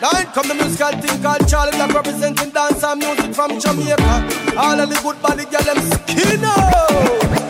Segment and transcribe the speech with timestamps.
[0.00, 4.54] Nine come the musical thing called Charlie that representing dance and music from Jamaica.
[4.56, 7.47] All of the good body girl them skin out.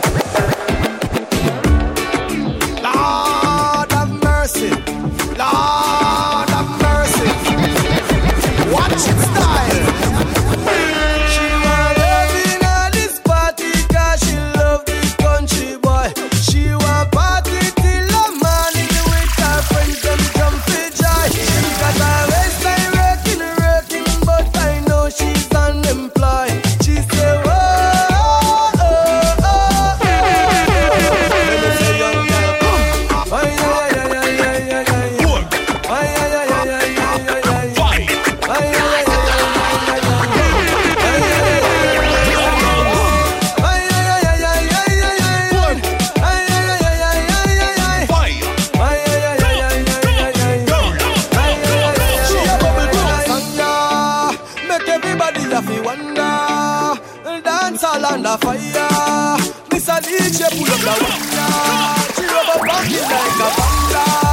[58.04, 59.36] On the fire.
[59.72, 61.98] Miss Alicia, pull up the wire.
[62.14, 64.27] She rub her body like a banger.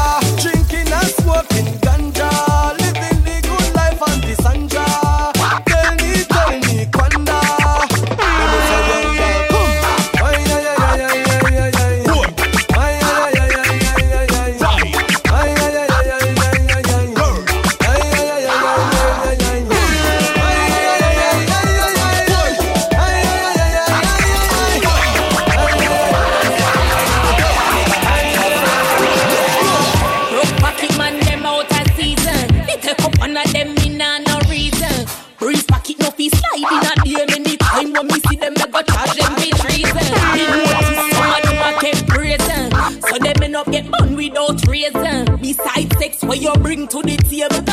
[46.57, 47.63] bring to the table.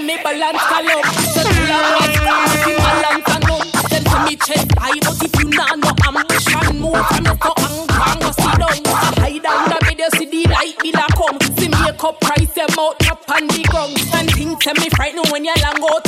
[0.00, 2.07] long balance, call up.
[5.38, 9.42] him nah no ambition More from you so hang bang Go sit down Go hide
[9.42, 11.38] down The video see the light bill a come.
[11.56, 13.98] See makeup price them out up on the ground.
[14.14, 16.07] And things tell me frightened when you long out.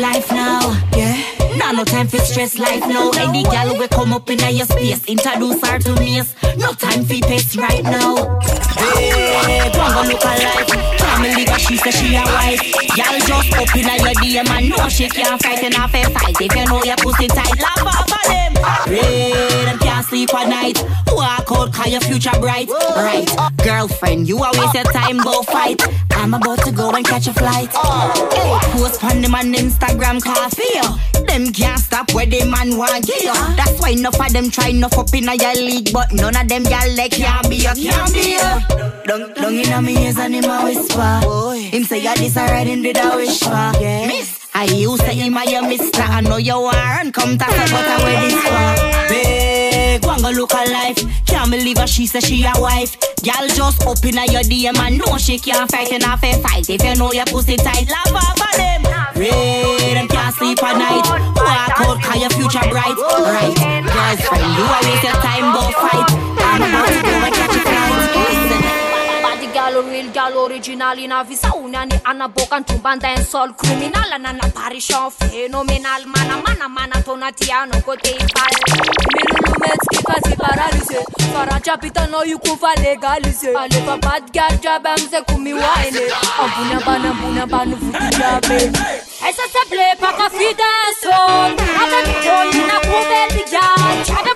[0.00, 0.60] life now.
[0.96, 1.56] Yeah.
[1.56, 3.10] Nah, no time for stress life now.
[3.18, 6.22] Any gal will come up in your space, introduce her to me.
[6.56, 8.38] No time for pace right now.
[8.78, 11.00] Hey, Bongo look alive.
[11.00, 12.62] Family got she say she a wife.
[12.96, 16.40] Y'all just up in your DM and know she can't fight in her face size.
[16.40, 18.52] If you know your pussy tight, love her for them.
[18.64, 18.84] Ah.
[18.86, 19.49] Hey
[20.10, 20.76] sleep at night.
[21.06, 22.68] Walk out, call your future bright.
[22.68, 23.28] Right,
[23.62, 25.80] girlfriend, you are waste your time, go fight.
[26.10, 27.70] I'm about to go and catch a flight.
[28.34, 30.80] Hey, post on them on Instagram, coffee.
[31.26, 33.32] Them can't stop where they man want get you.
[33.56, 36.64] That's why enough of them try enough up in your league, but none of them
[36.64, 38.50] y'all like can't be you, can't be you.
[39.06, 41.20] Dung, inna me ears and in my whisper.
[41.22, 41.60] Boy.
[41.70, 43.72] Him say you this a in with a wish for.
[43.80, 44.06] Yeah.
[44.08, 46.02] Miss, I used to him my your mister.
[46.02, 48.79] I know you are and come to say what I wear this for.
[50.30, 51.26] And go look life.
[51.26, 52.96] Can't believe her, she said she a wife.
[53.22, 56.70] Girl just up in your DM and know she can't fight in a fight.
[56.70, 58.84] If you know your pussy tight, laugh off of them.
[59.16, 61.04] Ray, them can't sleep at night.
[61.34, 62.96] Walk out, cause your future bright.
[62.96, 66.06] Right, girlfriend, you always your time, but fight.
[66.38, 68.49] I'm about to go and catch a flight
[69.70, 72.98] Galon il gallo originali in avvisaune Ani anabokan tumban
[73.56, 76.06] criminal An apparition phénoménal.
[76.06, 78.54] Mana tonatiano côté ipal
[79.14, 80.98] Milulumetsky quasi paralysé
[82.26, 88.72] io kofa legalisé Alefa bad girl job Ambony ambany ambony ambany vodijabe
[89.22, 91.56] Essa se ble paka fidanson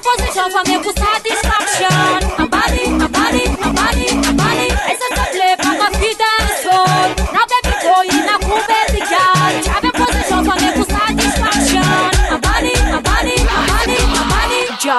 [0.04, 0.62] position fa
[0.94, 2.43] satisfaction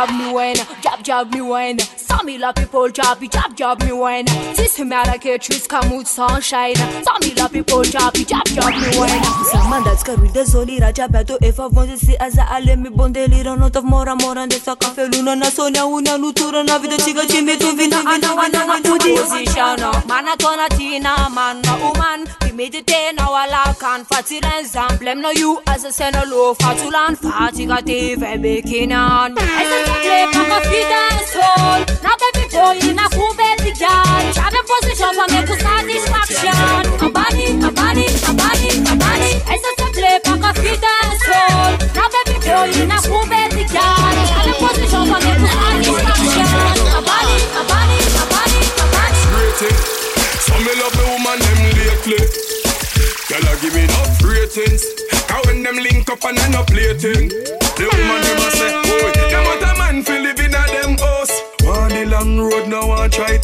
[0.05, 0.55] body Job me when,
[1.05, 1.77] job me when?
[1.97, 4.25] Some la people job, job job me when?
[4.55, 6.75] Sis me ala ke trees come with sunshine.
[6.75, 9.21] Some la people job, job job me when?
[9.69, 13.55] Mandați cărul de zolira Cea pe tu e favon si aza ale mi bon delira
[13.55, 17.23] Not of mora mora de sa cafe luna Na sonia una nutura na vida chiga
[17.29, 20.03] ci mi tu vina ana ana ana Position oh.
[20.07, 24.05] Mana tona tina man na uman Vi medite na wala kan.
[24.05, 29.77] Fati l'ensemble Blem no you as a sena lo Fatulan fatiga te ve bekinan Esa
[30.03, 30.94] tle paka fida
[31.31, 37.07] sol Na baby boy na ku baby girl Chave position for me ku satisfaction A
[37.09, 40.95] body, a body, a body, a body Esa tle paka fida
[41.25, 46.49] sol Na baby boy na ku baby girl Chave position for me ku satisfaction
[46.95, 49.77] A body, a body, a body, a body rating.
[50.45, 52.21] Some me love the woman them lately.
[53.27, 54.83] Girl, I give me enough ratings.
[55.27, 57.29] Cause when them link up and end up plating,
[57.75, 58.84] the woman a say,
[62.39, 63.37] road, now I try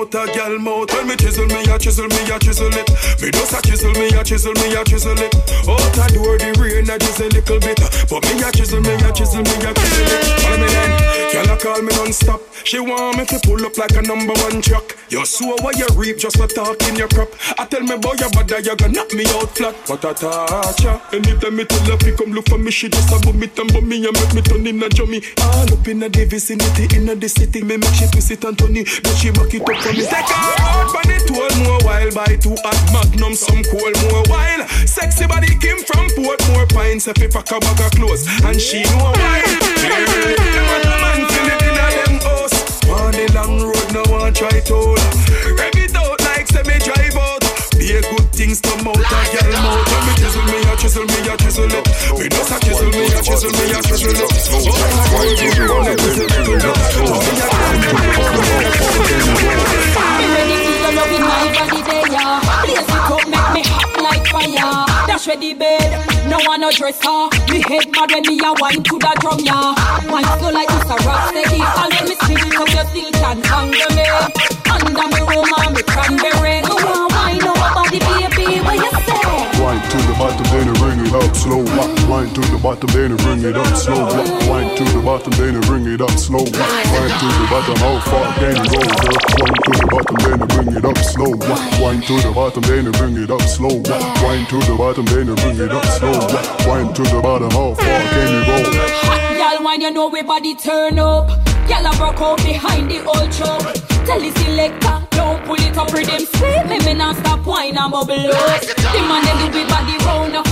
[0.00, 0.92] out a gal mouth.
[0.94, 2.88] When me chisel me, a chisel me, a chisel it.
[3.20, 5.34] Me just a chisel me, a chisel me, a chisel it.
[5.68, 7.78] Out a door the rain, a just a little bit.
[8.08, 10.24] But me a chisel me, a chisel me, a chisel it.
[10.40, 10.90] Follow me then.
[11.32, 12.40] Girl a call me non-stop.
[12.64, 14.96] She want me to pull up like a number one truck.
[15.08, 17.28] You sow what you reap, just for talking your crop.
[17.58, 19.74] I tell me boy you bad, you gonna knock me out flat.
[19.86, 21.00] But I touch ya.
[21.12, 23.88] Anytime me tell her fi come look for me, she just a me and boom
[23.88, 25.20] me and make me turn in a jummy.
[25.42, 28.76] All up in the vicinity, in the city, me make she twist it and turn
[28.76, 28.86] it.
[29.02, 29.89] Then she back it up.
[29.90, 34.22] Take her out on it twelve more while by two at Magnum, some cool more
[34.28, 34.68] while.
[34.86, 39.10] Sexy body came from Portmore Pines, if pack a bag of clothes, and she know
[39.10, 39.42] why.
[41.02, 42.56] Man feel it in a them house.
[42.86, 44.94] On the long road, no one try to.
[45.58, 47.42] Rev it out like say me drive out.
[47.76, 49.02] Be a good things come out a
[49.36, 49.84] girl mouth.
[49.84, 51.84] When me chisel me, a chisel me, a chisel it.
[52.16, 54.32] Me just a chisel me, a chisel me, a chisel it.
[54.48, 54.64] Oh,
[55.12, 55.44] why you
[55.84, 56.00] it?
[56.00, 57.20] Chisel Me.
[65.06, 65.90] Dash ready bed,
[66.30, 67.28] no one no dresser.
[67.50, 69.74] Me head mad when me a wine to the drum, yeah.
[70.10, 71.60] Wine slow like this a rock steady.
[71.60, 74.06] All when me spin you still can under me.
[74.70, 76.39] Under me room and me cranberry.
[81.40, 81.64] Slow.
[82.08, 84.04] Wine to the bottom, then bring it up slow.
[84.48, 86.44] Wine to the bottom, then bring it up slow.
[86.44, 88.80] Wine to the bottom, how far can you go?
[89.40, 91.32] Wine to the bottom, then bring it up slow.
[91.80, 93.74] Wine to the bottom, then bring it up slow.
[94.22, 96.18] Wine to the bottom, then bring it up slow.
[96.68, 98.58] Wine to the bottom, how far can you go?
[99.08, 101.28] Hot gal when you know we body turn up.
[101.66, 103.62] Gal a broke out behind the old truck.
[104.04, 106.66] Tell the selector, don't pull it up rhythm sweet.
[106.66, 108.60] Me me not stop wine and bubble up.
[108.60, 110.32] The man they do we body round.
[110.32, 110.49] Bumper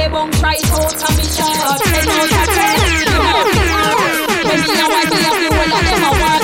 [0.00, 2.56] they bump right out of me ten, you know hard.
[4.48, 6.12] When me a wine, me a feel all of them a.
[6.20, 6.40] Wine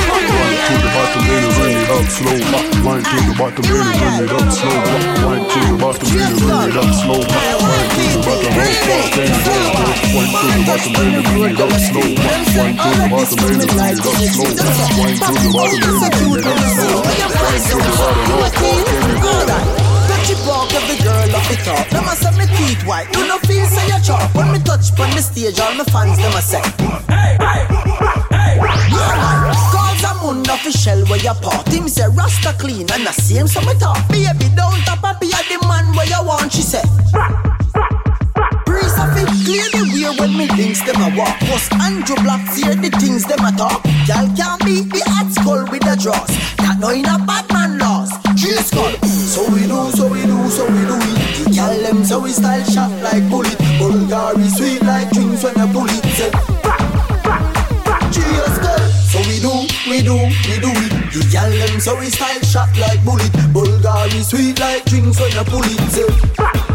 [0.66, 2.36] to the bottom, then you bring it up slow.
[2.84, 4.76] Wine to the bottom, then you bring it up slow.
[5.24, 7.22] Wine to the bottom, then you bring it up slow.
[7.56, 9.80] Wine to the bottom, how far can you go, girl?
[10.12, 12.12] Wine to the bottom, then you bring it up slow.
[12.60, 14.52] Wine to the bottom, then you bring it up slow.
[15.00, 16.65] Wine to the bottom, then you bring it up slow.
[25.16, 26.60] The stage, all my fans them a say.
[29.72, 31.66] Calls a moon official where you part.
[31.68, 33.96] Him say Rasta clean and the same so me talk.
[34.12, 36.52] Baby don't tap a be the man where you want.
[36.52, 36.84] She say.
[38.66, 41.40] Breeze of it clear the way when me links them a walk.
[41.48, 43.80] Was Andrew Black hear the things them a talk.
[44.04, 46.28] Y'all can't beat the hot skull with the draws.
[46.60, 48.12] That no in a bad man laws.
[48.36, 48.92] Drill skull.
[49.08, 51.54] So we do, so we do, so we do it.
[51.54, 53.65] Gal them so we style shot like bullet.
[53.86, 56.30] Bulgari sweet like drinks when you pull it Say
[58.58, 59.52] girl So we do,
[59.88, 60.16] we do,
[60.50, 60.92] we do it.
[61.12, 63.30] The gal them so we style shot like bullet.
[63.54, 66.65] Bulgari sweet like drinks when you pull it Say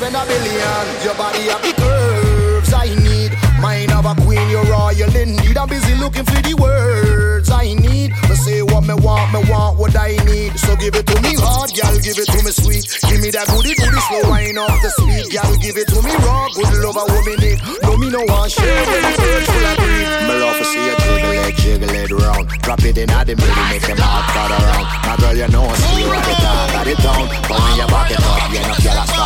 [0.00, 0.86] spend a billion.
[1.04, 3.36] Your body have the curves I need.
[3.60, 5.56] Mind of a queen, you're royal indeed.
[5.58, 8.16] I'm busy looking for the words I need.
[8.24, 10.56] But say what me want, me want what I need.
[10.56, 12.88] So give it to me hard, girl, give it to me sweet.
[13.12, 16.14] Give me that goody goody slow wine off the speed, girl, give it to me
[16.24, 16.48] raw.
[16.56, 17.60] Good love a woman need.
[17.84, 20.08] No me no one share when the world full of greed.
[20.24, 22.48] Me love to see you jiggle it, jiggle it round.
[22.64, 24.86] Drop it in at the middle, make them all crowd around.
[25.04, 27.28] Now girl, you know see you at the top, got it down.
[27.44, 29.19] But when you back it up, you know, girl,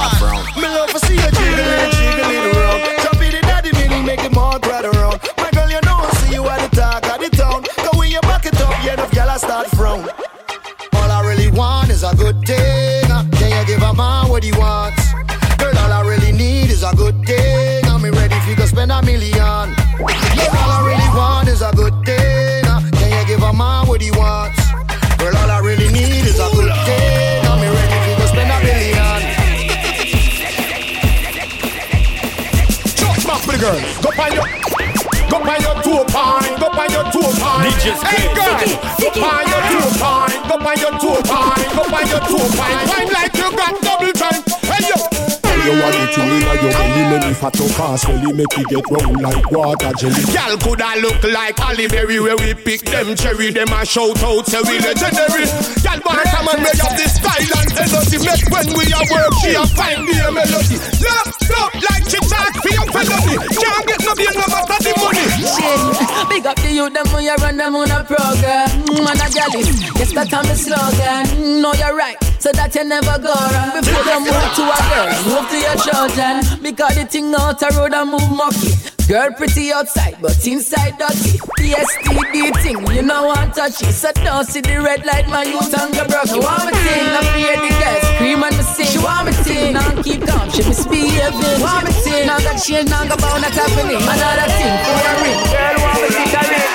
[33.55, 33.79] the girl.
[34.03, 34.47] Go on your,
[35.31, 37.71] go on your two pine, go on your two pine.
[37.71, 38.59] Hey girl,
[38.99, 42.89] go on your two pine, go on your two pine, go on your two pine.
[42.89, 44.13] Wine like you got double time.
[44.13, 44.14] Hey yo.
[45.65, 48.85] You want it in your belly, make me fat to pass belly, make it get
[48.93, 50.21] round like water jelly.
[50.29, 54.45] Girl coulda look like Halle Berry where we pick them cherry, them a shout out
[54.45, 55.49] say we legendary.
[55.81, 59.33] Girl wanna come and make up this style and energy, make when we a work
[59.41, 60.77] she a find the melody.
[61.01, 63.35] Love, love like she talk for your felony.
[63.57, 65.25] Can't get no gain no matter the money.
[66.35, 68.67] Big up to you, them when you run them on a program.
[68.91, 69.63] Mm, Man, a galley,
[69.95, 71.31] yes, that I'm the slogan.
[71.39, 73.71] Mm, No, you're right, so that you never go wrong.
[73.79, 76.35] Before you move to a girl, move to your children.
[76.61, 78.75] Because the thing out a road and move mucky.
[79.07, 81.39] Girl pretty outside, but inside dirty.
[81.61, 83.93] PSTD thing, you know want touch it.
[83.95, 86.35] So don't see the red light, youth and go broke.
[86.35, 88.04] You want me thing, I fear the girls
[89.45, 91.61] thing, now keep calm, she misbehaving.
[92.05, 94.01] Thing, now she ain't now go bound not happening.
[94.01, 95.77] Another thing for a ring, girl
[96.09, 96.71] think I ring.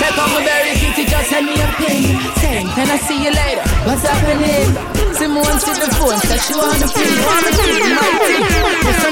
[0.00, 2.16] Take on my very kitty, just send me a ping.
[2.40, 3.64] Saying, can I see you later?
[3.86, 4.68] What's happening?
[5.14, 6.54] Simone to the phone, said she
[6.92, 7.16] ping.
[7.24, 9.05] Want me my.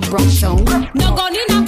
[0.00, 0.90] No broke down.
[0.94, 1.65] No gun in a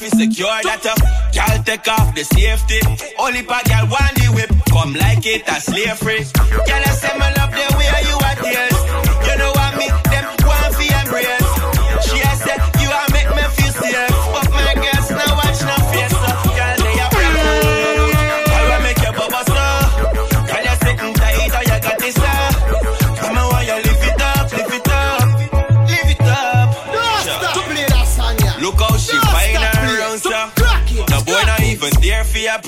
[0.00, 0.94] fi secure that a
[1.36, 2.80] Girl take off the safety.
[3.18, 4.50] Only bad girl want the whip.
[4.72, 6.24] Come like it a slavery.
[6.66, 8.19] Girl I say my love the way you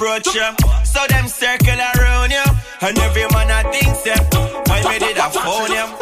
[0.03, 0.49] approach you.
[0.85, 2.43] So them circle around you,
[2.81, 4.25] and every man I think them.
[4.67, 6.02] Why me did I phone him?